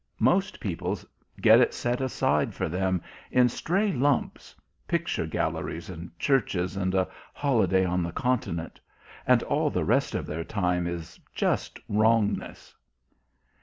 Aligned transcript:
Most 0.19 0.59
people 0.59 0.97
get 1.41 1.59
it 1.61 1.75
set 1.75 2.01
aside 2.01 2.55
for 2.55 2.67
them 2.67 3.03
in 3.29 3.47
stray 3.49 3.91
lumps 3.93 4.55
picture 4.87 5.27
galleries 5.27 5.91
and 5.91 6.09
churches 6.17 6.75
and 6.75 6.95
a 6.95 7.07
holiday 7.35 7.85
on 7.85 8.01
the 8.01 8.11
Continent. 8.11 8.79
And 9.27 9.43
all 9.43 9.69
the 9.69 9.85
rest 9.85 10.15
of 10.15 10.25
their 10.25 10.43
time 10.43 10.87
is 10.87 11.19
just 11.35 11.77
wrongness." 11.87 12.73